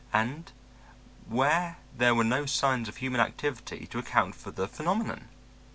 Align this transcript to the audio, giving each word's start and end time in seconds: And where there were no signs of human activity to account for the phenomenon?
And 0.11 0.51
where 1.27 1.77
there 1.95 2.15
were 2.15 2.23
no 2.23 2.47
signs 2.47 2.87
of 2.89 2.97
human 2.97 3.21
activity 3.21 3.85
to 3.91 3.99
account 3.99 4.33
for 4.33 4.49
the 4.49 4.67
phenomenon? 4.67 5.27